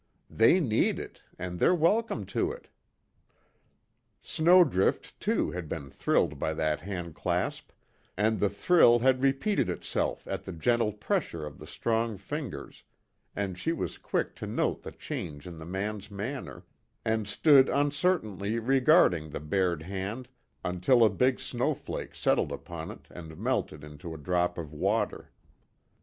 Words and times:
"They 0.31 0.59
need 0.59 0.97
it, 0.97 1.21
and 1.37 1.59
they're 1.59 1.75
welcome 1.75 2.25
to 2.33 2.51
it." 2.51 2.69
Snowdrift, 4.23 5.19
too, 5.19 5.51
had 5.51 5.69
been 5.69 5.91
thrilled 5.91 6.39
by 6.39 6.55
that 6.55 6.79
handclasp, 6.79 7.69
and 8.17 8.39
the 8.39 8.49
thrill 8.49 8.97
had 8.97 9.21
repeated 9.21 9.69
itself 9.69 10.25
at 10.27 10.43
the 10.43 10.53
gentle 10.53 10.91
pressure 10.91 11.45
of 11.45 11.59
the 11.59 11.67
strong 11.67 12.17
fingers, 12.17 12.83
and 13.35 13.59
she 13.59 13.71
was 13.71 13.99
quick 13.99 14.33
to 14.37 14.47
note 14.47 14.81
the 14.81 14.91
change 14.91 15.45
in 15.45 15.59
the 15.59 15.67
man's 15.67 16.09
manner, 16.09 16.65
and 17.05 17.27
stood 17.27 17.69
uncertainly 17.69 18.57
regarding 18.57 19.31
her 19.31 19.39
bared 19.39 19.83
hand 19.83 20.27
until 20.65 21.03
a 21.05 21.11
big 21.11 21.39
snowflake 21.39 22.15
settled 22.15 22.51
upon 22.51 22.89
it 22.89 23.05
and 23.11 23.37
melted 23.37 23.83
into 23.83 24.15
a 24.15 24.17
drop 24.17 24.57
of 24.57 24.73
water. 24.73 25.29